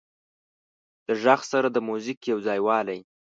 د 1.05 1.07
غږ 1.23 1.41
سره 1.51 1.67
د 1.71 1.77
موزیک 1.87 2.19
یو 2.31 2.39
ځایوالی 2.45 2.99